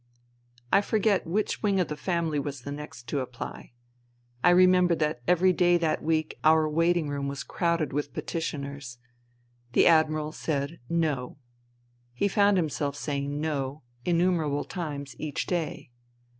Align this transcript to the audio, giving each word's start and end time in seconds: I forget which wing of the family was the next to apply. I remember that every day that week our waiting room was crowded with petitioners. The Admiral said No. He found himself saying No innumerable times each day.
I 0.73 0.81
forget 0.81 1.27
which 1.27 1.61
wing 1.61 1.79
of 1.79 1.87
the 1.87 1.95
family 1.95 2.39
was 2.39 2.61
the 2.61 2.71
next 2.71 3.07
to 3.09 3.19
apply. 3.19 3.73
I 4.43 4.49
remember 4.49 4.95
that 4.95 5.21
every 5.27 5.53
day 5.53 5.77
that 5.77 6.01
week 6.01 6.39
our 6.43 6.67
waiting 6.67 7.07
room 7.07 7.27
was 7.27 7.43
crowded 7.43 7.93
with 7.93 8.11
petitioners. 8.11 8.97
The 9.73 9.85
Admiral 9.85 10.31
said 10.31 10.79
No. 10.89 11.37
He 12.15 12.27
found 12.27 12.57
himself 12.57 12.95
saying 12.95 13.39
No 13.39 13.83
innumerable 14.03 14.63
times 14.63 15.15
each 15.19 15.45
day. 15.45 15.91